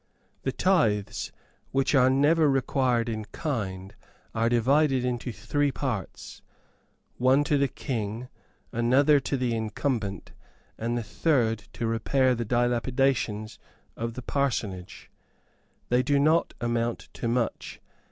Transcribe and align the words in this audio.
The 0.41 0.51
tithes, 0.51 1.31
which 1.69 1.93
are 1.93 2.09
never 2.09 2.49
required 2.49 3.07
in 3.07 3.25
kind, 3.25 3.93
are 4.33 4.49
divided 4.49 5.05
into 5.05 5.31
three 5.31 5.71
parts 5.71 6.41
one 7.17 7.43
to 7.43 7.55
the 7.55 7.67
king, 7.67 8.27
another 8.71 9.19
to 9.19 9.37
the 9.37 9.55
incumbent, 9.55 10.31
and 10.75 10.97
the 10.97 11.03
third 11.03 11.65
to 11.73 11.85
repair 11.85 12.33
the 12.33 12.45
dilapidations 12.45 13.59
of 13.95 14.15
the 14.15 14.23
parsonage. 14.23 15.11
They 15.89 16.01
do 16.01 16.17
not 16.17 16.55
amount 16.59 17.09
to 17.13 17.27
much. 17.27 17.79